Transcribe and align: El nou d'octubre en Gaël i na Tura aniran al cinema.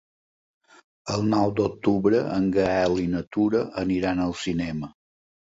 El 1.15 1.25
nou 1.33 1.53
d'octubre 1.59 2.21
en 2.39 2.47
Gaël 2.57 2.97
i 3.03 3.07
na 3.13 3.23
Tura 3.37 3.63
aniran 3.85 4.25
al 4.27 4.35
cinema. 4.47 4.93